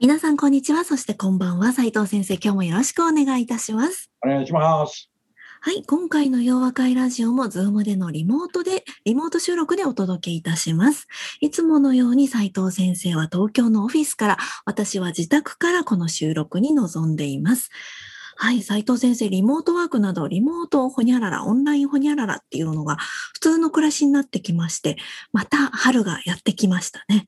[0.00, 5.10] 皆さんこんにちはそしてこんばんは斉藤先生今日もよろしくお願いいたしますお願いします
[5.60, 11.08] はい、今回の洋和会ラジオも Zoom でのリモートで、リモート収録でお届けいたします。
[11.40, 17.70] いつものように斉藤先生は東京のオフィスから、私は自宅からこの収録に臨んでいます。
[18.36, 22.98] はい、斉藤先生、リモートワークなど、リモートほにゃらら、オンラインほにゃららっていうのが
[23.34, 24.96] 普通の暮らしになってきまして、
[25.32, 27.26] また春がやってきましたね。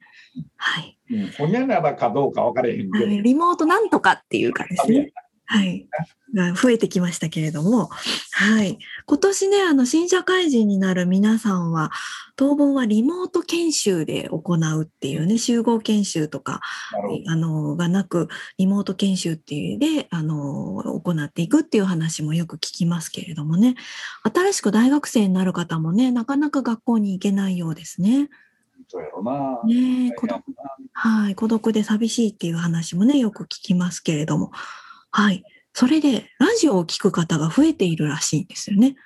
[0.56, 0.99] はい。
[1.10, 5.12] うん、ほにゃららかどうか分からへんけど、はいリモートなんとかっていうかですね。
[5.52, 5.88] はい。
[6.32, 7.90] が増えてきましたけれども、
[8.30, 8.78] はい。
[9.04, 11.90] 今年ね、あの、新社会人になる皆さんは、
[12.36, 16.60] 当分はリモート研修で行うっていうね、集合研修とか、
[17.26, 23.74] あの、がなく、リモート研修っていうで、あの、行っていくっていう話もよく聞きますけれどもね、
[24.22, 28.28] 新しく大学生になる方もね、なかなか学校に行けないようですね。
[28.90, 29.60] そうやろな。
[29.64, 30.42] ねえ孤独
[30.92, 34.50] はい、孤独で寂しいっていう話もね、よく聞きますけれども。
[35.12, 35.44] はい。
[35.72, 38.96] それで、ラジオを聞く方が増えているらしいんですよね。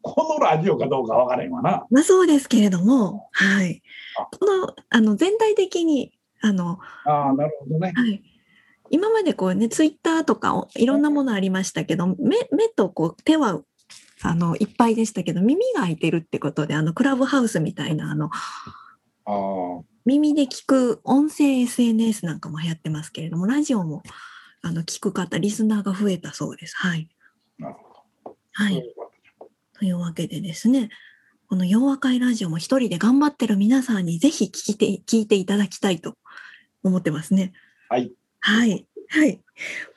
[0.00, 1.84] このラジオかどうか分からへんわな。
[1.90, 3.82] まあそうですけれども、はい。
[4.40, 7.92] この、あの、全体的に、あの、ああ、なるほどね。
[7.94, 8.22] はい。
[8.88, 13.60] 今までこうね、ツイッターとかおいろんなものありましたけど、目、目とこう手は、
[14.22, 18.30] あの、いっぱいでしたけど、耳が開いてるってことで、あの、クラブハウスみたいな、あの、
[20.04, 24.02] 耳で聞く音声 SNS なんかも流行ってますけれども、ラジオも
[24.62, 26.76] あの聞く方、リスナーが増えたそうです。
[26.76, 27.08] はい。
[27.58, 28.36] なるほど。
[28.52, 28.82] はい。
[29.78, 30.90] というわけでですね、
[31.48, 36.14] この洋和会ラジオも一人で頑張ってる皆さんにぜひ聞いて、聞いていただきたいと
[36.82, 37.52] 思ってますね。
[37.88, 38.12] はい。
[38.40, 38.86] はい。
[39.08, 39.40] はい。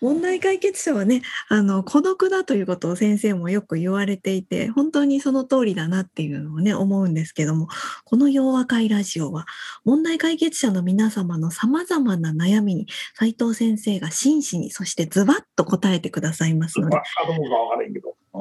[0.01, 7.67] 問題解決者はね、あの、孤独だということを先生もよく言われていて、本当にその通りだなっていうのをね、思うんですけども、
[8.05, 9.45] この洋和会ラジオは、
[9.83, 16.97] 問題解決者の皆様の様々な悩みに、斉藤先生が真摯に、そしてズバッと答えてくださいますので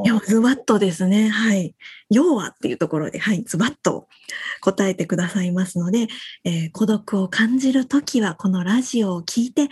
[0.04, 1.28] いや、ズバッとですね。
[1.28, 1.74] はい。
[2.10, 4.06] 要はっていうところで、はい、ズバッと
[4.60, 6.08] 答えてくださいますので、
[6.44, 9.68] えー孤独を感じるときは、このラジオを聞いて、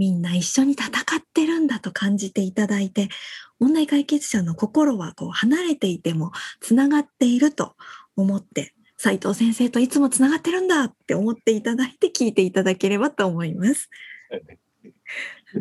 [0.00, 3.10] みんな一緒に戦ってるんだと感じていただいて、
[3.58, 7.76] 問題解決者の心はこう離れていても、つながっていると
[8.16, 13.90] 思って、斉藤先生といつもつながってるんだって思っていただいて聞いていただければと思います。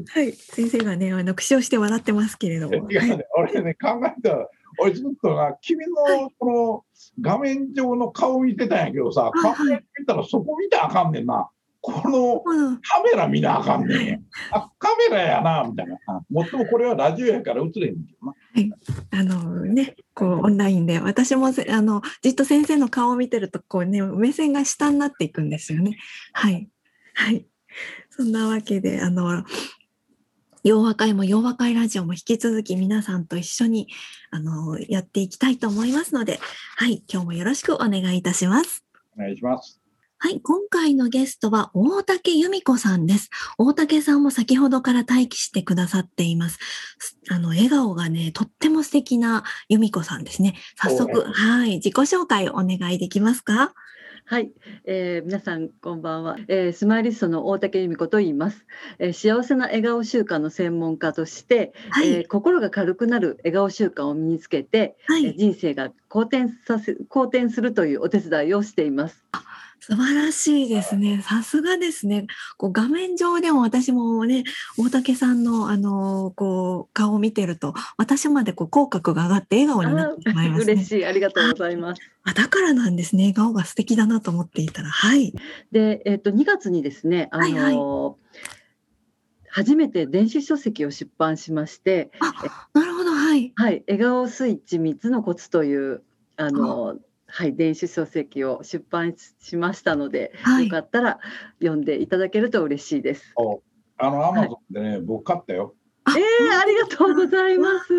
[0.07, 0.31] はい。
[0.31, 2.87] 先生がね、あの、苦笑して笑ってますけれども。
[2.87, 6.85] ね、俺ね、考えたら、俺ずっとな、君のこの
[7.19, 11.49] 画面上の顔見てたんやけどさ、はいてみたらそこ見たらあかんねんな。
[11.81, 14.17] このうんカメラ見なあかんねんや。
[14.51, 15.97] あ、カメラやな、みたいな。
[16.07, 18.33] あもっともこれはラジオやから映れへんけどな。
[19.11, 25.97] あのね、こうオンラインで私もせあのじっと先生の顔を見てるとこうね目線が下になっていくんですよね。
[26.33, 26.67] はい
[27.13, 27.45] はい。
[28.09, 29.45] そんなわけであの
[30.63, 33.87] 洋和会も洋和会ラジオも引き続き皆さんと一緒に
[34.31, 36.39] あのやっていきたいと思いますので、
[36.75, 38.83] はい今日もよろしくお願いいたします。
[39.17, 39.79] お願いします。
[40.21, 43.29] はい、今回のゲストは大竹由美子さんです。
[43.57, 46.59] 大竹さんも先ほどから待機してくださっています。
[46.99, 50.55] すあの、笑顔がね、とっても素敵な由美子さんですね。
[50.75, 53.73] 早速、おはい、自己紹介お願いできますか？
[54.25, 54.51] はい、
[54.83, 58.65] えー皆さんこんばんは、えースマイリストの大竹由美子と言います、
[58.99, 69.23] えー幸せな笑顔習慣の専門家として、はい、えー心が軽くなる笑顔習慣を身につけて、えーはい、人生が好転させ好転するというお手伝いをしています。
[69.81, 71.21] 素晴らしいですね。
[71.21, 72.27] さすがですね。
[72.57, 74.43] こう画面上でも私もね、
[74.77, 80.73] 大竹さんのあのこう顔を見てると、私までこう口角が上がって笑顔になってしまいますね。
[80.73, 82.01] 嬉しい、ありがとうございます。
[82.23, 83.23] あだからなんですね。
[83.23, 85.33] 笑顔が素敵だなと思っていたら、はい。
[85.71, 88.19] で、えっ、と2月にですね、あのーはい
[89.51, 92.11] 初めて電子書籍を出版しまして、
[92.73, 93.51] なるほど、はい。
[93.55, 96.03] はい、笑顔スイッチ3つのコツという
[96.37, 96.95] あの
[97.31, 101.19] はい、電子書籍を出版しましたので、はいよかったら
[101.59, 103.33] 読んでいただけると嬉しいです。
[103.35, 103.61] お
[103.97, 105.75] あの、アマゾンでね、僕買ったよ。
[106.05, 106.23] あええ
[106.55, 107.87] ありがとうございます。
[107.87, 107.93] す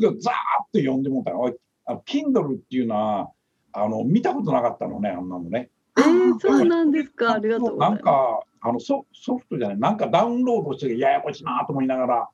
[0.00, 0.36] ぐザーッ
[0.72, 1.40] と読んでもうたよ。
[1.40, 1.54] おい
[1.84, 3.30] あの Kindle っていうのは、
[3.72, 5.70] あの、見たことなかったのね、あんなのね。
[5.94, 7.34] あー、そうなんですか？
[7.34, 8.00] ありがとうございます。
[8.00, 12.28] なんかあのソソフトじゃないなんかダウンロードしてややこしいなと思いながら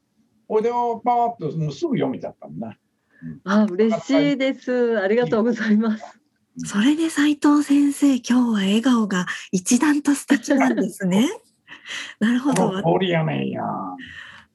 [0.49, 2.77] これでパワーっともうすぐ読めちゃったんだ。
[3.45, 4.99] あ、嬉しいです。
[4.99, 6.22] ありがとうございます。
[6.59, 11.29] それで斉藤先生、今日は笑顔が一段と素敵なんですね。
[12.21, 12.69] なるほど。
[12.69, 13.63] この通りやねんや。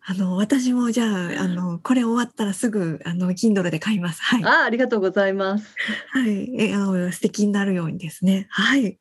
[0.10, 4.22] あの、私もじゃあ、あの、これ終わったらすぐ、あの、Kindle で買います。
[4.22, 4.44] はい。
[4.46, 5.76] あ、ありがとうございます。
[6.12, 6.50] はい。
[6.56, 8.48] 笑顔が素敵になるようにですね。
[8.50, 9.00] はい。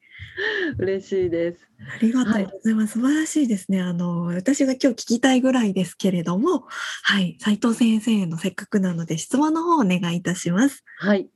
[0.79, 1.69] 嬉しいです。
[1.79, 2.95] ありがとうございます。
[2.95, 3.81] 素晴らしいですね。
[3.81, 6.65] あの、私が今日聞きたいぐらいですけれども、
[7.03, 7.37] はい。
[7.41, 10.85] 斉藤先生のせっかくなので質問の方をお願いいたします。
[10.99, 11.29] はい。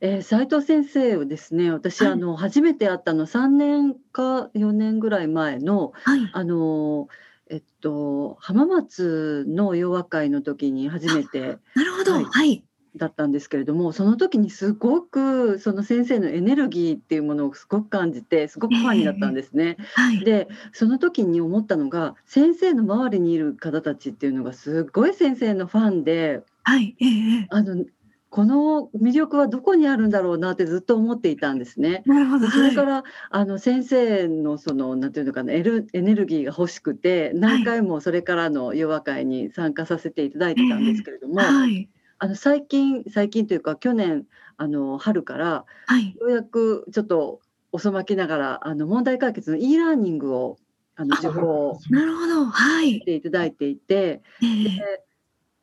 [0.00, 6.30] えー、斉藤先生をですね、私、はいあの初めて会ったの3年か4年ぐらい前のはい。
[6.32, 7.08] あの
[7.50, 12.12] えっと浜松の洋和会の時に初めてなるほど。
[12.12, 12.62] はいはい。
[12.96, 19.76] だったんですけれども、その時にすごくその先生のエネルギーっていうものをすごく感じて、すごくファンになったんですね。
[19.94, 20.24] はい。
[20.24, 26.96] でその時に思ったのが先生の周りにいる方たちっていうのがすごい先生のファンではい。
[27.00, 27.84] ええええあの
[28.30, 32.02] この魅力はどこにあるんだろうなってずっと思っていたんですね。
[32.04, 32.46] なるほど。
[32.46, 32.86] でそれかはい。
[32.86, 41.88] ら、あの先生のそのなんていうのかなエルエネルギーが欲しくて何回もそれからの洋和会に参加させていただいてたんですけれども、はい。
[42.18, 44.26] あの最近最近というか去年
[44.58, 46.14] あの春からはい。
[46.20, 47.40] ようやくちょっと
[47.72, 50.58] 遅まきながらあの問題解決の e ラーニングを
[50.96, 52.44] あのあ受講なるほど。
[52.46, 53.00] はいし。
[53.00, 55.04] ていただいていてええで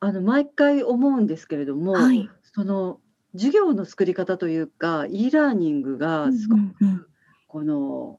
[0.00, 2.28] あの毎回思うんですけれども、はい。
[2.56, 3.00] その
[3.34, 7.10] 授業の作り方というか e ラーニングがすごく
[7.48, 8.18] この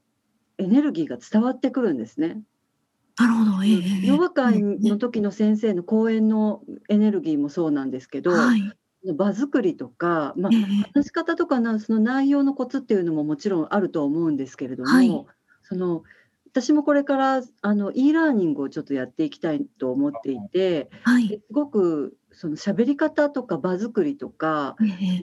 [0.58, 2.40] エネルギーが伝わってくるんですね。
[3.16, 3.64] なるほど。
[3.64, 8.62] ええええヨガ会うんの時の先生の講演のエネルギーもそうなんですけど、はい。
[9.12, 10.64] 場作りとか、まあえ、え
[10.94, 15.26] 話し方とかなその内容のコツっていうのももちろんあると思うんですけれども、はい
[15.64, 16.04] その
[16.50, 21.28] 私もこれからあの e ラーニングをちょっとやっていきたいと思っていて、はい。
[21.28, 25.22] ですごくその喋り方とか場作りとかええ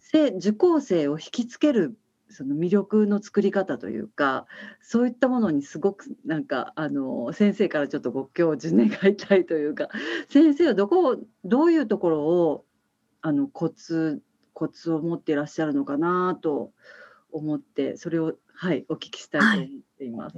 [0.00, 1.96] 生受講生を引きつける
[2.28, 4.46] その魅力の作り方というか
[4.82, 9.88] そういったものにすごくなんかあの先生からちょっとご教授願いたいというか
[10.28, 12.64] 先生はどこをどういうところを
[13.22, 14.20] あのコツ
[14.52, 16.72] コツを持っていらっしゃるのかなと
[17.30, 20.36] 思ってそれをはいお聞きしたいと思っています。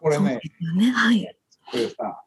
[0.00, 0.40] これね、
[0.76, 0.90] ね。
[0.92, 1.36] はい。
[1.70, 2.23] これさ、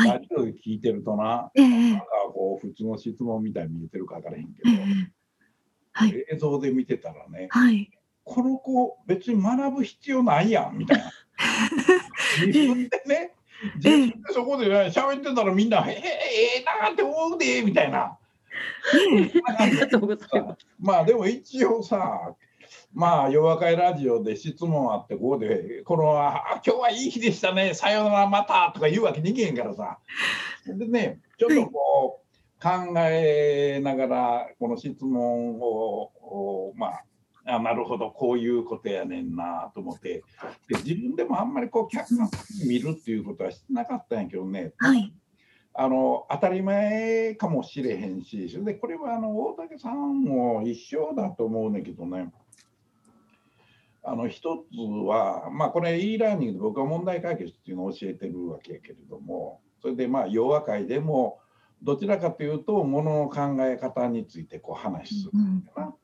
[0.00, 0.08] はい。
[0.08, 5.12] ラジオで聞いてるとな、ええなんかこう普通の質問みたいに見えてるか分からへんけど、ええ
[5.92, 6.24] はい。
[6.32, 7.90] 映像で見てたらね、はい。
[8.24, 11.10] この子別に学ぶ必要ないやんみたいな。
[12.46, 13.32] 自分でね、
[13.76, 18.16] 自分でそこでね喋ってたらみんな「ええええな」って思うでみたいな。
[20.78, 22.34] まあでも一応さ
[22.92, 29.98] まあ夜和会ラジオで質問あってここでこのあ「今日はいい日でしたねさようならまた」とか言うわけにいけへんからさ。
[30.66, 37.04] でねちょっとこう考えながらこの質問をおまあ
[37.46, 40.22] あなるほどこういうことやねんなと思って。
[40.68, 45.12] で自分でもあんまりこう客観的に見るっていうことはしてなかったんやけどね、はい。
[45.72, 52.30] あの当たり前かもしれへんし、それでこれはあの大竹さんも一緒だと思うねんけどね、
[54.02, 61.40] あの一つは、まあ、これ e ラーニングで僕は問題解決っていうのを教えてるわけやけれども、それでまあ、洋和会でも、
[61.82, 65.62] どちらかというと、ものの考え方についてこう話するうん。
[65.62, 65.94] かな。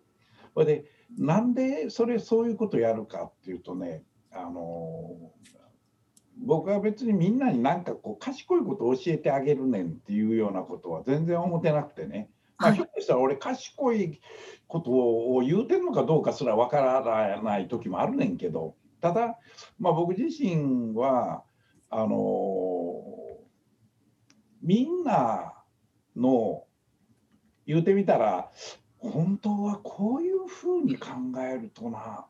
[0.54, 0.84] それで、
[1.18, 5.32] なんでそれそういうことやるかっていうとね、あの
[6.38, 14.20] 僕は別にみんなになんかこう賢いことを教えてあげるねんっていうようなことは全然思ってなくてね、まあ、したら俺賢い
[14.66, 19.38] ことを言うてんのかどうかすらわからない時もあるねんけどただ、
[19.78, 21.44] まあ、僕自身は
[21.90, 23.04] あの
[24.62, 25.52] みんな
[26.16, 26.64] の
[27.66, 28.50] 言うてみたら
[28.98, 31.08] 本当はこういうふうに考
[31.40, 32.26] えるとな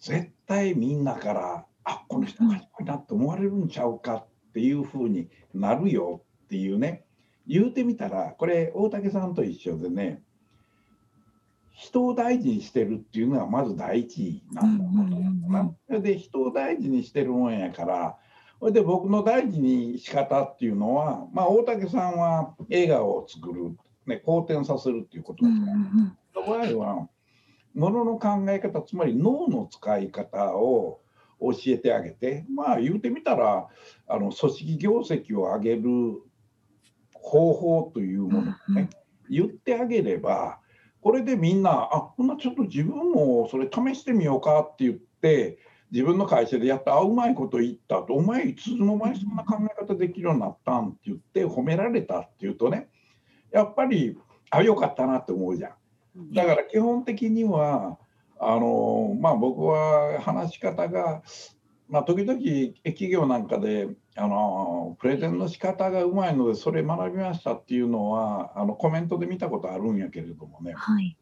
[0.00, 7.04] 絶対みんなからあこの人賢いなって思われるんちゃうかっていうふうになるよっていうね。
[7.46, 10.22] 言うてみたらこれ大竹さんと一緒でね
[11.72, 15.74] 人を大事にしてるっていうのがまず第一なんだと思うな。
[15.88, 18.16] それで人を大事にしてるもんやから
[18.60, 25.48] それで僕の大事に仕方っていうのは、まあ、大竹さんは映画を作る、ね、好転させるっていうことう。
[25.48, 27.08] んですから、の場合は
[27.74, 31.00] ものの考え方つまり脳の使い方を
[31.40, 33.68] 教えてあげてまあ言うてみたら
[34.06, 35.82] あの組織業績を上げる
[37.24, 38.90] 方法というものをね、
[39.30, 40.58] 言ってあげれば
[41.00, 45.58] これでみんなあほんなちょっと自分もそれ試してみようかって言ってって
[45.90, 52.88] 自分の会社でやったあうまいこと言ったとお前いつの間にそんな考え方できるようになったんって言って褒められたっていうとね
[53.50, 54.18] やっぱり
[54.50, 55.68] あよかったなって思うじゃ
[56.16, 56.32] ん。
[56.32, 57.98] だから基本的には
[58.38, 61.22] あのまあ僕は話し方が
[61.88, 62.40] まあ、時々
[62.84, 71.16] 企業なんかであのプレゼンの仕方がうまいのでそれ学びましたっていうのはあのコメントで見たことあるんやけれどもね、はい、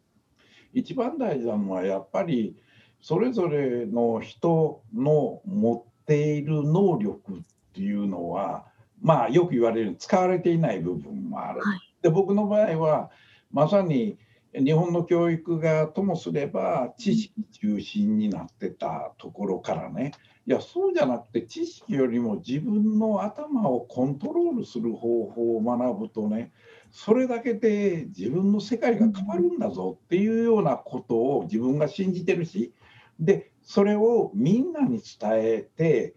[0.72, 2.56] 一番大事なのはやっぱり
[3.00, 7.42] それぞれの人の持っている能力っ
[7.74, 8.66] ていうのは
[9.00, 11.60] まあよく言われる使われていない部分もある。
[11.60, 13.10] はい、で僕の場合は
[13.50, 14.16] まさに
[14.54, 20.12] 日本の教育がともすれば知識中心になってたところからね
[20.44, 26.52] いやそうじゃなくて知識よりも自分の頭をコントロールする方法を学ぶとね
[26.90, 32.72] それだけで自分の世界が変わるんだぞっていうようなことを自分が信じてるし
[33.20, 36.14] でそれをみんなに伝えて、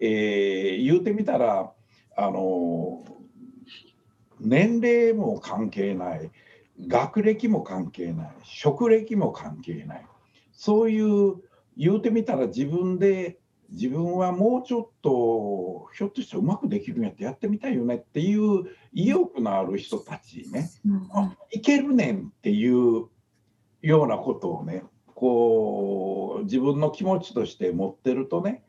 [0.00, 1.70] えー、言うてみたら
[2.16, 3.04] あの
[4.40, 6.30] 年齢も関係ない
[6.86, 10.06] 学歴も関係ない職歴も関係ない
[10.52, 11.34] そういう
[11.76, 13.38] 言うてみたら自分で
[13.70, 23.08] 自分はもうちょっとひょっとしてうまくできるんやってやってみたいよねっていう意欲のある人たちね、うん、いけるねんっていう
[23.82, 28.62] ようなことをねこう自分の気持ちとして持ってるとね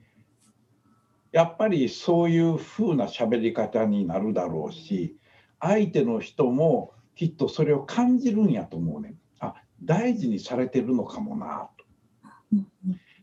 [1.31, 5.17] やっぱりそういう風な喋り方になるだろうし
[5.59, 11.85] 相手の人もきっとそれを感じるんやと思うねあ大事にされてるのかもなと。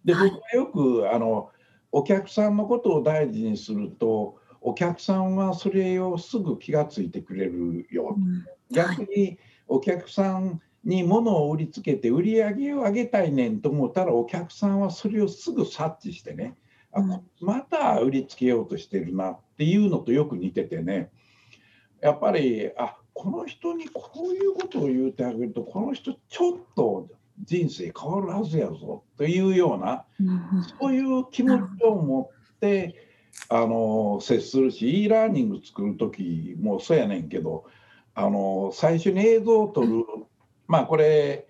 [0.05, 1.51] で僕はよくあの
[1.97, 16.57] お客さんのことを大事にするとお客さんはそれをすぐ気が付いてくれるよ、うん、逆にお客さんに物を売りつけて売り上げを上げたいねんと思ったらお客さんはそれをすぐ察知してね、
[16.97, 21.13] うん、あまた売りつけようとしてるなっていうのとよく似ててね。
[22.01, 27.09] やっぱりあこの人にこういうことを言うてあげるとこの人ちょっと
[27.43, 29.05] 人生変わるはずやぞ。
[29.17, 30.05] というような、
[30.81, 32.95] そういう気持ちを持って
[33.49, 37.65] あの接するし e ラーニング作る時もそうやねんけど
[38.15, 40.05] あの最初に映像を撮る、
[40.67, 41.47] まあこれ、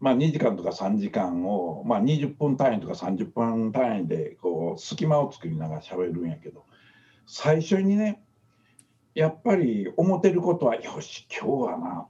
[0.00, 6.64] まあ、2時間とか3時間を、まあ、20分単位とか30分単位でこう隙間を作りながら喋るんやけど
[7.26, 8.22] 最初にね
[9.14, 12.06] やっぱり思ってることはよし今日はな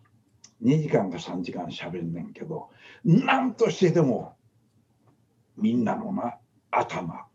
[0.63, 2.71] 2時間か3時間しゃべんねんけど
[3.05, 4.37] 何としてでも
[5.57, 6.37] みんなのな
[6.71, 7.27] 頭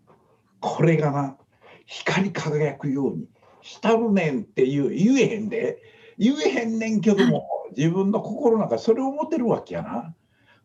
[0.59, 1.37] これがな
[1.85, 3.27] 光り輝くように
[3.61, 5.81] したるねんっていう言えへんで。
[6.17, 10.15] 言えへんねんけども自分の心の中それを思ってるわけやな。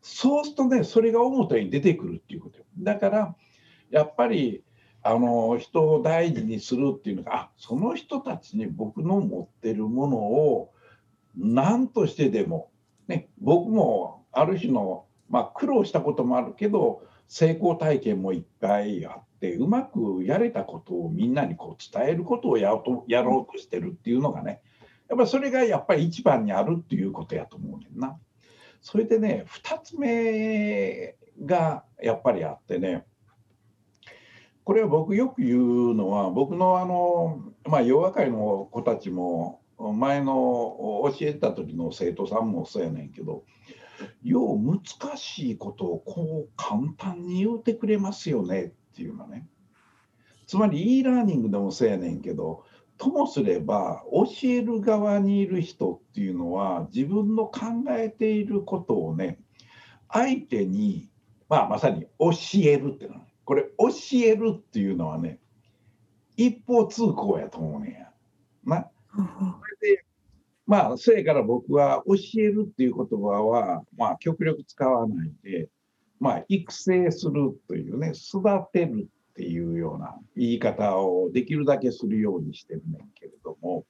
[0.01, 3.35] そうするとねそれが表に出てくるっていうことだから
[3.89, 4.63] やっぱり
[5.01, 10.72] あの人を大事にするっていうのがあその人たちに僕の持ってるものを
[11.35, 12.71] 何としてでも、
[13.07, 24.61] ね、僕もある種の、まあ、苦労したこともあるけど成功体験もいっぱいあってうまくやれたことをみんなにこう伝えることをやろうとやろうとしてるっていうのがね
[25.09, 28.17] やっぱそれがやっぱり一番にあるっていうことやと思うねんな。
[28.81, 33.05] それでね2つ目がやっぱりあってね
[34.63, 40.33] これは僕よく言うのは僕のあの、まあ、洋和会の子たちも前の
[41.11, 43.43] 教えた時の生徒さんもそうやねんけど
[44.23, 49.47] よう難しいことをこう簡単に言うてくれますよねっていうのね
[50.47, 52.63] つまり e ラーニングでもそうやねんけど
[52.97, 59.39] ともすれば教える側にいる人っていうのは自分の考えていることをね
[60.11, 61.09] 相手に、
[61.49, 62.31] まあ、まさに教
[62.63, 65.39] えるってのはこれ教えるっていうのはね
[66.37, 68.09] 一方通行やと思うねんや。
[68.65, 69.21] なそ
[69.81, 70.05] れで
[70.65, 75.69] まあそれから僕は教えるっていう言葉はまあ極力使わないで
[76.19, 83.85] まあ育成するというね育てるっていうような言い方をできるだけするようにしてるねんけれども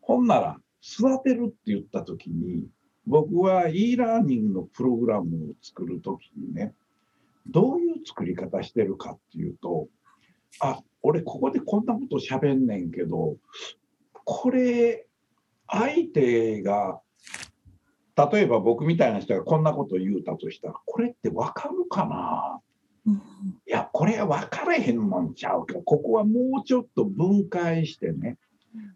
[0.00, 2.66] ほんなら育てるって言った時に
[3.06, 6.72] 僕は e ラーニングのプログラムを作る時にね
[7.46, 9.88] どういう作り方してるかっていうと
[10.60, 13.36] あ俺ここでこんなこと喋んねんけど
[14.12, 15.06] これ
[15.68, 17.00] 相手が
[18.16, 22.60] 例えば僕みたいな人がこんなこと言うたとしたらこれって分かるかな、
[23.06, 23.18] うん、い
[23.66, 28.36] やこれは分からへんもんちゃうかここはもうちょっと分解してね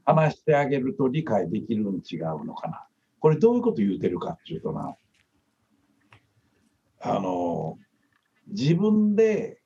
[0.04, 2.86] 話してあげると理解できるん違うのかな？
[3.20, 4.96] これどういうこと言うてるかっていうとな
[7.00, 7.78] あの
[8.48, 9.61] 自分で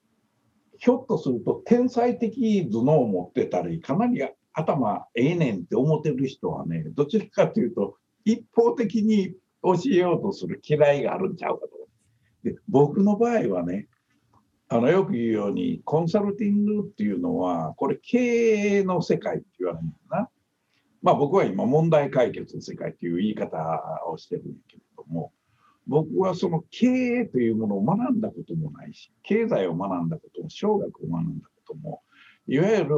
[0.78, 11.76] ひょっとすると天才的頭脳を持ってたりかなり頭ええねんって思ってる人はねどちらかというと一方的に教えようとする嫌いがあるんちゃうかと。
[12.42, 13.88] で僕の場合はね
[14.68, 20.28] あのよく言うようにコンサルティングっていうのはこれ経営の世界って言われるんだな。
[21.02, 23.56] まあ僕は今問題解決の世界っていう言い方
[24.08, 24.82] をしてるんだけど
[25.86, 32.02] 僕はその経営というものを学んだこともないし経済を学んだことも小学を学んだことも
[32.48, 32.88] いわゆる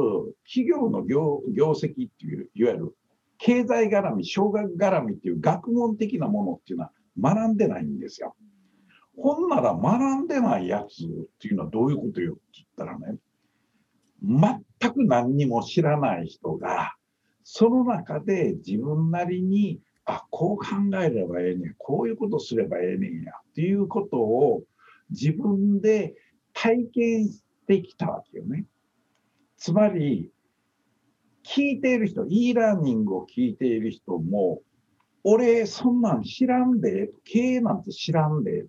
[0.45, 2.95] 企業の業業績っていういわゆる
[3.37, 8.35] 経済絡み小学絡みっていう学問的なものっていうのは学んでないんですよ。
[9.17, 11.07] ほんなら学んでないやつっ
[11.39, 13.17] ていうのはどういうことよって言ったらね
[14.21, 16.95] 全く何にも知らない人が
[17.43, 19.79] その中で自分なりに
[20.11, 20.65] あこう考
[21.03, 24.63] えればええねんこういうことすればええねんやっていうことを
[25.11, 26.15] 自分で
[26.53, 28.65] 体験してきたわけよね。
[29.55, 30.31] つまり
[31.43, 34.61] 聞いている人 e ラーニングを聞いている人も
[35.23, 38.65] 俺そんなん知らんで経営なんて知らんで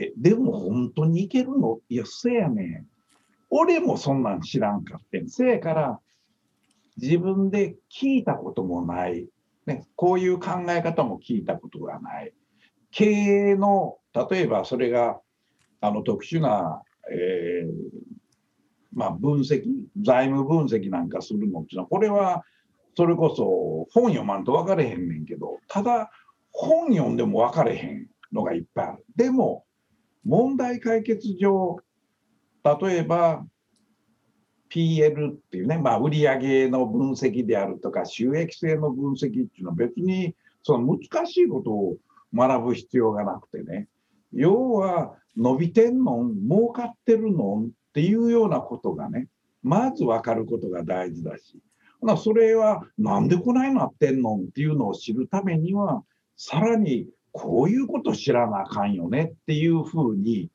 [0.00, 1.80] えでも本当にいけるの？
[1.88, 2.86] いやせやねん。
[3.50, 5.28] 俺もそんなん知らんかってん。
[5.28, 6.00] せやから
[6.96, 9.28] 自分で聞いたこともない。
[9.66, 12.32] ね、こういう考え方も聞いたことがない。
[12.90, 13.98] 経営の、
[14.30, 15.20] 例えばそれが
[15.80, 17.68] あの特殊な、えー、
[18.92, 19.62] まあ、分析、
[20.00, 22.44] 財務分析なんかするのっていうのは、これは
[22.96, 26.10] それこそ本読まんと分かれへんねんけど、ただ
[26.50, 29.04] 本読んでも分かれへんのがいっぱいある。
[29.16, 29.64] でも、
[30.24, 31.76] 問題解決上、
[32.64, 33.44] 例えば
[34.70, 41.96] PL っていうね、まあ、売上の分析であるとか収益性の分析っていうのは別にその難しいことを
[42.34, 43.88] 学ぶ必要がなくてね。
[44.32, 49.28] 要は伸びてんのん儲かってるのんっていうようなことがね
[49.62, 51.60] まず分かることが大事だし。
[52.18, 56.04] それはなんでこないなってんのんっていうのを知るためには
[56.36, 60.50] さらにこういうこと知らなあかんよねっていうふうに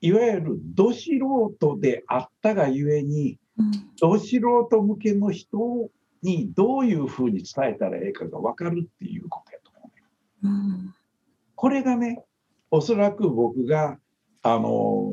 [0.00, 1.10] いわゆるど素
[1.58, 5.58] 人であったがゆえに、うん、ど素人向けの人
[6.22, 10.02] にどういうふうに伝えたらええかが分かるっていうことやと思うね。
[10.44, 10.94] うん、
[11.54, 12.24] これがね
[12.70, 13.98] おそらく僕が
[14.42, 15.12] あの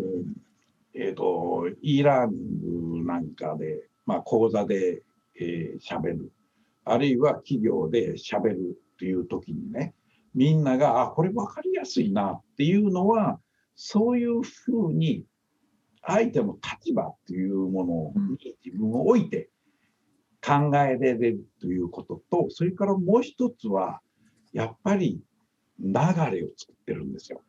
[0.94, 5.02] えっ、ー、と e ラーニングなんかで、まあ、講座で
[5.80, 6.32] しゃ、えー、べる。
[6.86, 9.96] あるいは企業でしゃべるっていう時にね
[10.36, 13.40] みんながあこれ分かりやすいなっていうのは
[13.76, 15.26] そういうふうに
[16.02, 19.50] 相手の立場っていうものに自分を置いて
[20.42, 24.02] 考えられるということとそれからもう一つは
[24.54, 25.22] やっぱり
[25.80, 27.42] 流れを作ってるんですよ。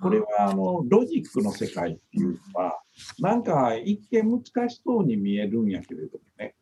[0.00, 2.80] これはあのロジックの世界っていうのは
[3.18, 6.54] なんか一見難しそうに見えるんやけれどもね。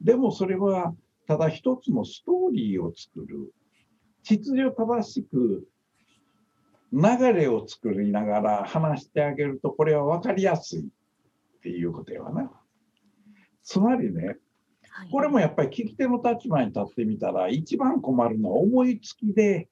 [0.00, 0.92] でもそれは
[1.28, 3.52] ただ一つのストーリーを作る。
[4.24, 5.68] 秩序正しく
[6.94, 10.84] 流れを作りながら話してあげるとこれは分かりやすいっ
[11.60, 12.50] ていうことやわな。
[13.64, 14.36] つまりね
[15.10, 19.68] これもやっぱり聞き手の立場に立ってみたら一番困るのは思いつきで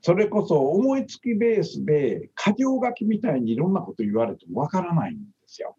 [0.00, 5.76] それこそ思いつきベースで箇条書きみたいにいろんなこと言われてもわからないんですよ。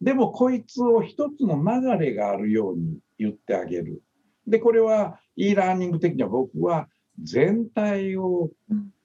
[0.00, 4.00] でもこいつを一つの流れがあるように言ってあげる。
[4.46, 6.88] でこれは e ラーニング的には僕は
[7.22, 8.50] 全体を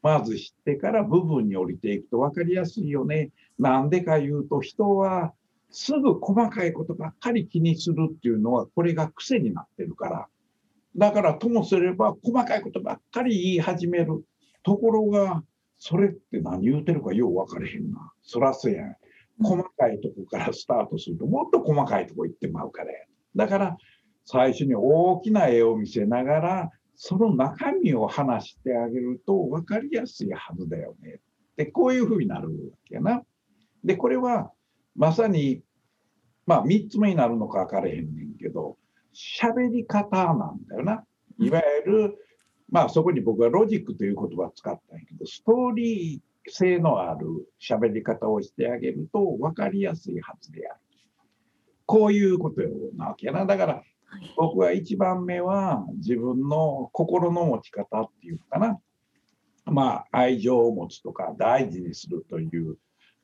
[0.02, 3.32] まず知ってから部分に降りていくと分かりやすいよね。
[3.60, 5.34] なんでか言うと人は
[5.70, 10.28] すぐ細かいことばっかり気にするっていうのはこれが癖になってるから。
[10.98, 14.26] だからともすれば細かいことばっかり言い始める。
[14.64, 15.44] ところが
[15.80, 18.12] それって何言うてるかよう分かれへんな。
[18.22, 18.96] そらそうやん。
[19.42, 23.00] 細かいとこからスタートするともっと細かいとこ行ってまうからや。
[23.36, 23.78] だから
[24.26, 31.20] 最初に大きな絵を見せながらその中身を話してあげると分かりやすいはずだよね。
[31.58, 33.24] で、こういうふうになるわけやな。
[33.84, 34.52] で、これは
[34.96, 35.64] まさに、
[36.46, 38.78] まあ3つ目になるのか分からへんねんけど、
[39.14, 41.04] 喋り方なんだよな。
[41.40, 42.18] いわゆる、
[42.70, 47.28] まあそこに僕はロジックという言葉を使ったんやけど、ストーリー性のある
[47.60, 50.80] 喋り方をしてあげると分かりやすいはずである。
[51.86, 52.62] こういうこと
[52.96, 53.46] なわけやな。
[53.46, 53.84] だから
[54.36, 58.80] 僕は一番目は自分の心の持ち方っていうかな。
[59.66, 62.78] まあ愛情を持つとか大事にするという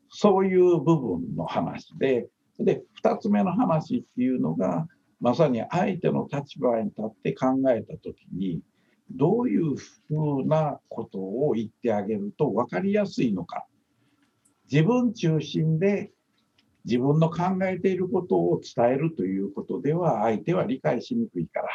[0.10, 2.28] そういう部分の話で。
[2.60, 4.88] で2つ目の話っていうのが
[5.20, 8.62] まさに相手の立場に立って考えた時に
[9.12, 13.68] どういうふうなことを言ってあげると分かりやすいのか。
[14.72, 16.12] 自分中心で
[16.88, 21.68] 自分の考えていることを伝えるということでは相手は理解しにくいから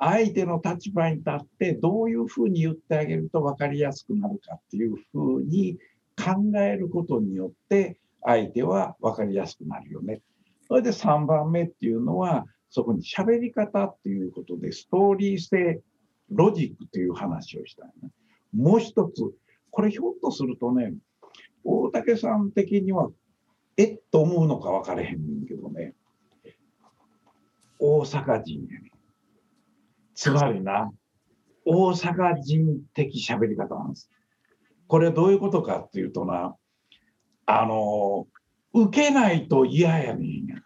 [0.00, 5.76] 相手の立場に立ってどういうふうに言ってあげると分かりやすくなるかっていうふうに
[6.16, 10.20] 考えることによって相手は分かりやすくなるよね。
[10.66, 15.80] それで3番目っていうのはそこに喋り方っていうことでストーリー性
[16.30, 18.10] ロジックという話をしたいね。
[18.54, 19.22] もう一つ
[19.70, 20.94] これひょっとするとね
[21.64, 23.10] 大竹さん的には
[23.78, 25.94] えっと思うのか分からへんねんけどね
[27.78, 28.90] 大阪人やね
[30.14, 30.90] つまりな
[31.64, 34.10] 大阪人的喋り方なんです
[34.88, 36.56] これどういうことかっていうとな
[37.46, 38.26] あの
[38.74, 40.56] 受けないと嫌やねんや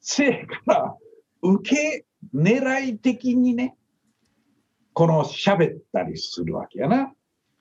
[0.00, 0.96] せやから
[1.42, 2.04] 受け
[2.34, 3.74] 狙い的にね
[4.94, 7.12] この喋ったりするわけやな。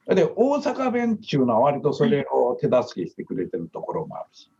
[0.08, 4.52] で、大阪弁っていうのは割とそれを手助けしてくれてるところもあるし。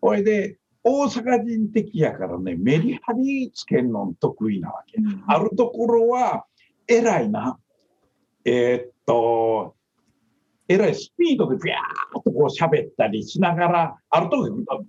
[0.00, 4.98] ほいで、大阪人的やからね、メリハリつけるの得意なわけ。
[4.98, 6.44] うんあるところは、
[6.86, 7.58] 偉いな。
[8.44, 9.74] えーっと、
[10.68, 14.84] えらいスピードでビャーっとこう喋ったりしながら、あるところ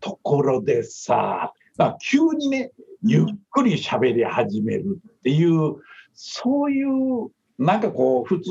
[0.00, 1.52] ところでさ、
[2.00, 5.76] 急にね、ゆっくり喋り始めるっていう、
[6.14, 8.50] そういう、なんかこう、普通、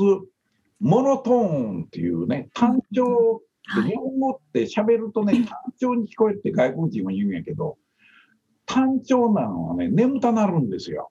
[0.80, 3.90] モノトーンっていうね、単調、はい。
[3.90, 5.46] 日本語って喋るとね、単
[5.78, 7.78] 調に聞こえるって外国人は言うんやけど、
[8.66, 11.10] 単調なのはね、眠たなるんですよ。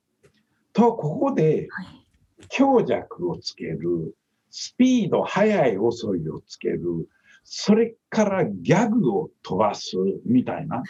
[0.73, 2.03] と、ここではい。
[2.49, 4.15] 強弱をつける、
[4.49, 7.07] スピード、速い、遅いをつける、
[7.43, 10.83] それからギャグを飛ばすみたいな、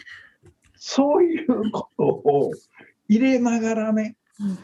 [0.76, 2.52] そういうことを
[3.08, 4.58] 入れながらね、うん。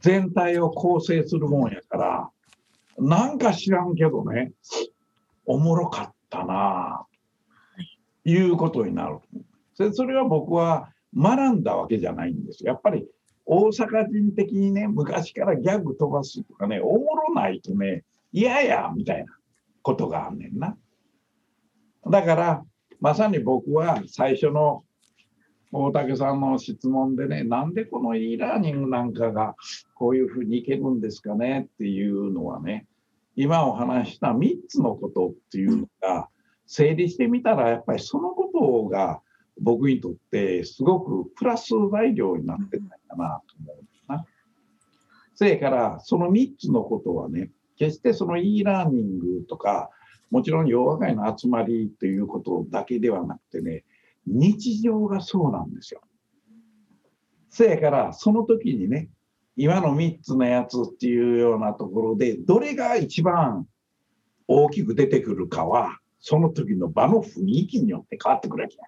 [0.00, 2.30] 全体を構成するもんやから、
[2.98, 4.52] なんか知らんけどね、
[5.44, 7.06] おもろかったなあ
[8.24, 9.18] いうことになる。
[9.74, 12.72] そそれは僕は学んだわけじゃないんですよ。
[12.72, 13.06] やっぱり
[13.46, 19.32] 大阪人的にね、昔からギャグ飛ばすとかね、おもろないとね、嫌やみたいな
[19.82, 20.76] ことがあんねんな。
[22.10, 22.64] だから、
[23.00, 24.84] まさに僕は最初の
[25.72, 29.54] 大竹さんの質問でね、なんでこの e ラーニングなんかが
[29.94, 32.86] こういうふうにいけるんですかねっていうのはね、
[33.40, 36.28] 今お話した3つのことっていうのが、
[36.66, 39.22] 整理してみたら、やっぱりそのことが
[39.60, 44.26] 僕にとってすごくプラス材料になってないかなと思うんですな。
[45.36, 49.90] せやから、その3つのことはね、決してその e ラーニングとか、
[50.32, 53.84] もちろん洋和会の集まりということだけではなくてね、
[54.26, 56.00] 日常がそうなんですよ。
[57.50, 59.10] せやから、その時にね、
[59.60, 63.66] 今の3つのやつっていうようなところで、どれが一番
[64.46, 68.84] 大きく出てくるかは、その時の場の雰囲気によって変わってくるわけや。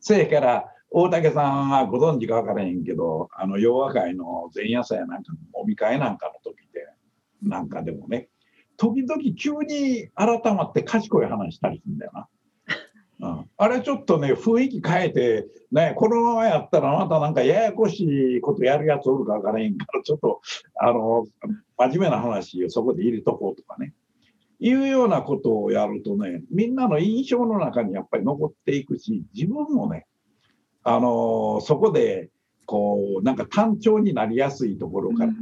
[0.00, 6.88] せやから、大竹さんはご存知か分からへんけど、あの、洋和会の前夜祭なんかの飲み会なんかの時で、
[7.40, 8.28] なんかでもね、
[8.76, 12.28] 時々急に改まって賢い話したりするんだよな。
[13.58, 18.04] うん、あれちょっとね、雰囲気変えて、ね、このままやったらまたなんかややこし
[18.36, 20.40] いことやるやつおるか分からへんから、ちょっと、
[20.80, 21.26] あの、
[21.76, 23.94] 真面目な話をそこで入れとこうとかね。
[24.60, 30.06] いうようなことをやるとね、みんなの印象の中にやっぱり残っていくし、自分もね、
[30.82, 32.30] あのそこで、
[32.66, 35.32] こう、なんか単調になりやすいところから、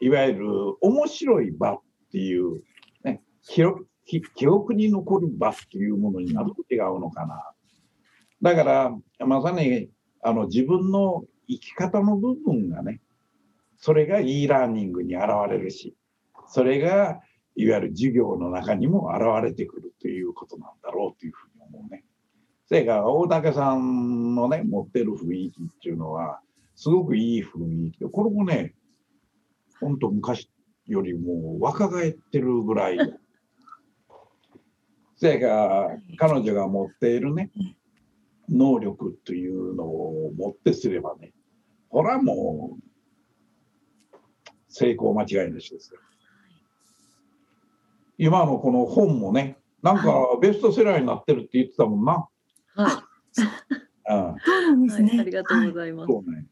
[0.00, 0.48] いわゆる
[0.80, 2.62] 面白い場っていう、
[3.04, 7.50] ね、記憶記憶に残る場っていうものになると違うのかな。
[8.42, 9.88] だから、まさに
[10.22, 13.00] あの自分の生き方の部分がね、
[13.76, 15.94] それが e ラーニングに現れるし、
[16.46, 17.20] それが
[17.56, 22.04] いわゆる授業の中にも現れてくるということなんだろうというふうに思うね。
[22.66, 26.40] それから大竹さんのね、持ってる雰囲気っていうのは、
[26.74, 28.74] すごくいい雰囲気で、これもね、
[29.80, 30.50] 本当昔
[30.86, 32.98] よりも若返ってるぐらい。
[35.16, 37.50] それから彼女が持っているね、
[38.48, 41.32] 能力というのをもってすればね、
[41.88, 42.84] これはもう
[44.68, 46.00] 成功間違いなしですよ。
[48.18, 52.28] 今のこの本もね、なんかベストセラーになってるって言ってたもんな。
[52.74, 53.08] は
[54.06, 55.08] うん、そうなんい、ですね。
[55.10, 56.12] はい、ありがとうはいございます。
[56.12, 56.46] そうね。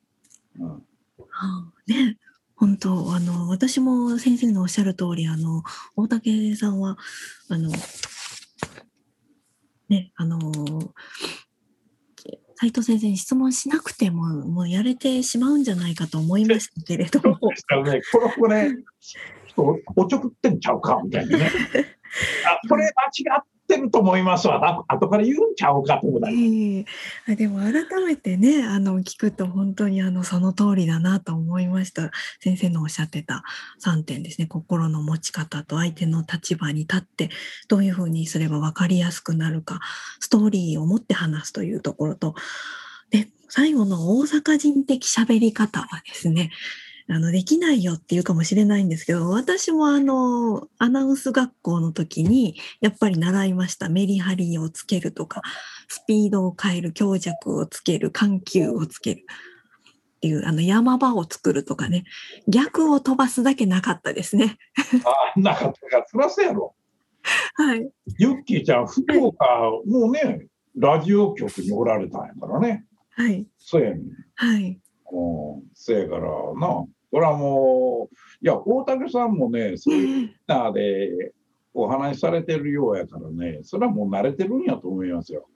[0.58, 0.80] うん、は
[1.28, 2.18] あね、
[2.54, 5.62] 本当あの私も先生のおっしゃる通りあの
[5.96, 6.96] 大竹さんは
[7.48, 7.70] あの
[9.92, 10.38] ねあの
[12.56, 21.50] 斉藤先生に質問しなくてももうやれてしまうんじゃないかと思いましたけれどもですからね、この子ね、ちょっとおちょくってんちゃうかみたいなね。
[22.46, 24.84] あ、これ間違っってると思いますわ。
[24.88, 26.76] あ後から言うんちゃうかと思ったり。
[26.76, 26.84] ええ
[27.32, 32.10] あでも改めてね、あの、聞くと本当にあの、その通りだなと思いました。
[32.40, 33.42] 先生のおっしゃってた
[33.84, 34.46] 3点ですね。
[34.46, 37.30] 心の持ち方と相手の立場に立って、
[37.68, 39.80] どういうふうにすれば分かりやすくなるか、
[40.20, 42.34] ストーリーを持って話すというところと、
[43.10, 46.50] で、最後の大阪人的喋り方はですね、
[47.12, 53.90] あの、できないよっていうかもしれないんですけど、私もあの、アナウンス学校の時に、やっぱり習いました。
[53.90, 55.42] メリハリをつけるとか、
[55.88, 59.26] スピードを変える、強弱をつける、緩急をつける
[60.16, 62.04] っていう、あの、山場を作るとかね、
[62.48, 64.56] 逆を飛ばすだけなかったですね。
[65.04, 66.74] あなかったから、そらそうやろ。
[67.54, 67.90] はい。
[68.18, 69.46] ユッキーちゃん、福岡、
[69.86, 70.46] もうね、
[70.78, 72.86] ラジオ局におられたんやからね。
[73.10, 73.46] はい。
[73.58, 74.02] そうやねん。
[74.34, 74.80] はい。
[75.12, 76.86] うん、せやからな。
[77.12, 81.34] これはもう、いや、大竹さんもね、 そういうなーで
[81.74, 85.46] お話しされてるようやからね、それはもう慣れてるんやと思いますよ。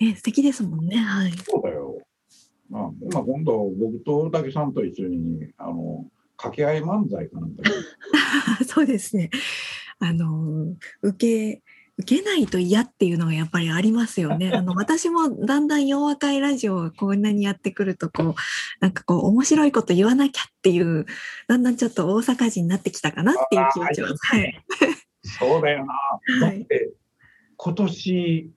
[0.00, 0.96] ね、素敵ですもんね。
[0.96, 1.32] はい。
[1.32, 1.98] そうだよ。
[2.70, 6.06] まあ、ほな今度、僕と大竹さんと一緒に、あの、
[6.36, 7.70] 掛け合い漫才かなんかで
[8.64, 9.30] そうですね。
[9.98, 11.62] あの、受け、
[11.98, 14.52] 受けないと嫌っていうのがやっぱりありますよね。
[14.52, 18.34] あの、私もだんだん弱会ラジオをこんなにやってくると、こう、
[18.80, 21.06] なんかこう、面白いこと言わなきゃっていう、
[21.48, 24.08] だんだんちょっと大阪人になってきたかなっていう気持ちは。
[24.08, 24.64] はい。
[25.22, 25.94] そうだよな。
[26.40, 26.62] だはい。
[26.62, 26.92] って、
[27.56, 28.50] 今年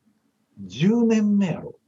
[0.67, 1.79] 10年目やろ。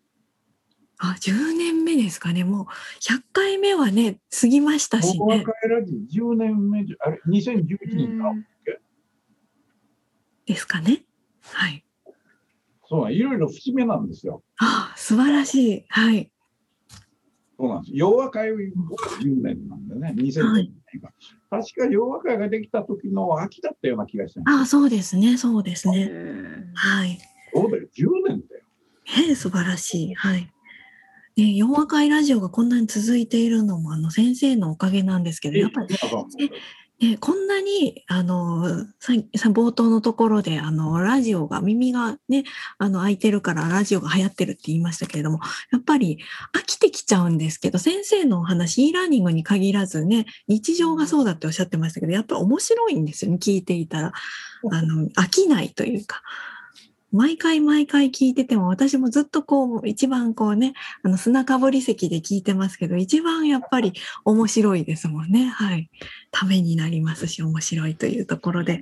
[1.00, 2.46] あ、10年目ですかね。
[2.46, 2.66] もう、
[3.02, 8.34] 100回目はね、過ぎましたしねラジオ10年目じゃ、あれ、2011年か。
[10.46, 11.04] ですかね。
[11.44, 11.84] はい。
[12.88, 14.44] そうなん、いろいろ節目なんですよ。
[14.58, 15.86] あ、素晴らしい。
[15.90, 16.32] はい。
[17.58, 17.96] そうなんです。
[17.96, 21.12] 洋和会は10年なんでね、2010年が。
[21.50, 25.38] 確か洋和会ができた時の秋だったような気がしてあ、そうですね。
[25.38, 26.10] そうですね。
[26.12, 27.20] えはい。
[27.54, 28.64] そうだよ、10年だよ。
[29.28, 30.16] ええ、素晴らしい。
[30.16, 30.52] はい。
[31.38, 35.88] ね、洋和会ラジオがこんなに続いているのも、あの、先生のおかげなんですけど、やっぱり、
[37.02, 39.14] ね、こんなに、あの、さ
[39.50, 42.44] 冒頭のところで、あの、ラジオが、耳がね、
[42.78, 45.40] あの、開いてるからラジオが流行ってるって言いましたけれども、
[45.72, 46.20] やっぱり
[46.56, 54.12] 飽きてきちゃうんですけど、先生のお話、e ラーニングに限らずね、日常がそうだっておっしゃってましたけど、やっぱり面白いんですよね、聞いていたら。
[54.72, 56.22] あの、飽きないというか。
[57.12, 63.94] 毎回毎回聞いてても、私もずっとこう、一番こうね、あの、砂かぶり席で聞いてますけど、一番やっぱり
[64.24, 65.46] 面白いですもんね。
[65.48, 65.90] はい。
[66.32, 68.82] ためになりますし、面白いというところで。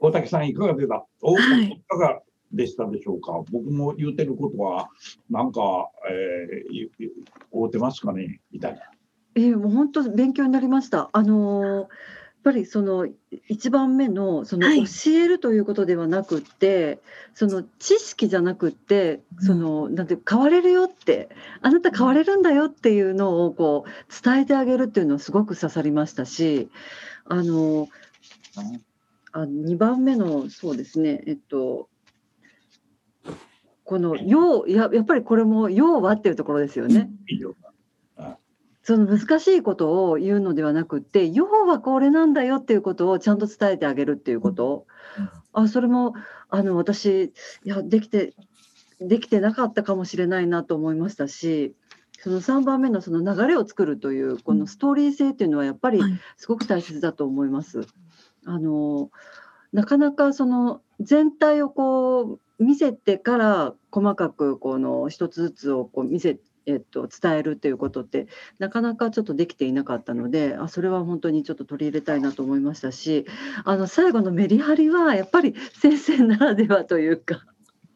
[0.00, 2.20] 大竹さんいかがでしたおはいいかが
[2.52, 3.32] でしたでしょうか？
[3.50, 4.88] 僕も言うてることは、
[5.28, 6.88] なんか、えー、
[7.52, 8.80] 合うてますかねみたいな。
[9.34, 11.10] ええもう本当勉強になりました。
[11.12, 11.86] あのー
[12.42, 13.06] ぱりその
[13.48, 14.84] 一番目のそのはい。
[14.84, 17.00] 教えるということではなくって、
[17.34, 19.46] その知識じゃなくってうん。
[19.46, 21.28] そのなんて変われるよって
[21.62, 26.70] あなた変われるんだよっていうのをこう伝えてあげるっていうのはすごく刺さりましたし
[27.24, 27.88] あの
[29.32, 31.88] あ2番目のそうですねえっと
[33.84, 37.10] この「要」ややっぱりこれも「要は」っていうところですよね。
[38.90, 44.84] その難しいことを言うのではなくって要はこれなんだよっていうことをちゃんと伝えてあげるっていうこと、
[45.52, 46.14] あそれも
[46.48, 48.34] あの私いやできて
[49.00, 51.72] できてなかったかもしれないなと思いましたし
[52.18, 56.20] その3番目のその流れを作るというこのストーリー性っていうのはやっぱりはい。
[56.36, 57.86] すごく大切だと思います。
[58.44, 59.12] あの
[59.72, 68.26] なかなかその全体をこう見せてから細かくこの一つずつをこう見せえっと、伝えるっていうことって
[68.58, 73.26] なかなかちょっとできていなかったのであそれは本当にちょっと取り入れたいなと思いましたし
[73.64, 77.44] あの最後のメリハリはやっぱり先生ならではというか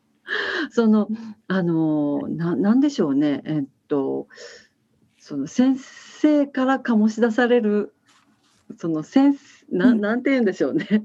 [0.70, 1.09] その
[1.48, 4.29] あのななんでしょうねえっと
[5.18, 7.94] その先生から醸し出される
[8.77, 9.37] その先
[9.70, 10.00] なうん。
[10.00, 11.05] なんて言うんでしょうね。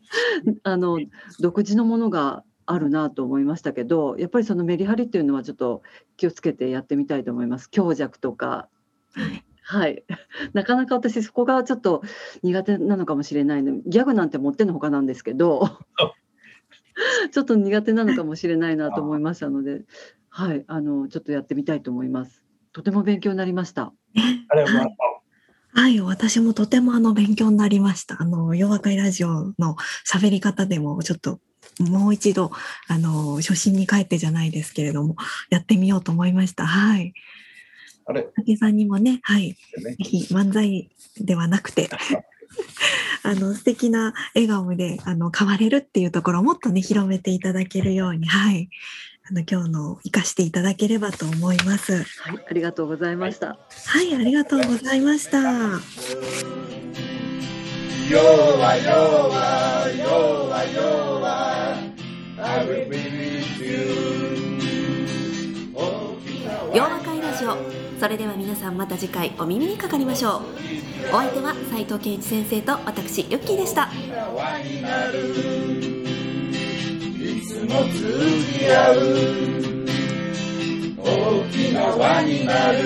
[0.62, 0.98] あの
[1.40, 5.82] 独自のものがあるなと思いましたけどやっぱりそのメリハリっていうのはちょっと
[6.16, 7.70] 気をつけてやってみたいと思います。
[7.70, 8.68] 強弱とか。
[9.12, 9.44] はい。
[9.62, 10.04] はい。
[10.52, 12.02] なかなか私そこがちょっと
[12.42, 13.80] 苦手なのかもしれないの。
[13.86, 15.78] ギャグなんて持ってのほかなんですけど。
[17.32, 19.84] ちょっと苦手なのかもしれないなと思いましたので。
[20.28, 20.64] はい。
[20.66, 22.44] あのちょっとやってみたいと思います。
[22.72, 23.92] とても勉強になりました。
[24.14, 25.14] ねありがとうございま
[25.76, 28.22] はい、私もとてもあの勉強になりました。
[28.22, 29.74] あの、弱会ラジオの
[30.06, 31.40] 喋り方でもちょっと
[31.80, 32.50] もう一度、
[32.88, 35.16] あの、初心に帰ってじゃないですけれども、
[35.50, 36.66] やってみようと思いました。
[36.66, 37.14] はい。
[38.06, 38.28] あれ？
[38.36, 41.88] 竹さんにもね、はい、ねぜひ漫才ではなくて、
[43.22, 48.68] あの素敵な笑顔であの変われるっていうところをもっとね広めていただけるようにはい
[49.28, 52.04] あの今日の生かしていただければと思います。
[52.04, 53.58] はい、ありがとうございました。
[53.86, 55.40] はい、ありがとうございました。
[58.10, 58.92] 弱は弱
[59.30, 61.53] は弱弱
[62.54, 63.82] I will be with you
[66.72, 67.56] 洋和会ラジオ。
[67.98, 70.42] それでは皆さんまた次回お耳にかかりましょう。
[71.12, 73.88] お相手は斉藤健一先生と私ユッキーでした。
[74.36, 75.18] 輪になる
[77.18, 78.96] いつも通じ合う。
[80.98, 82.78] 大きな輪になる。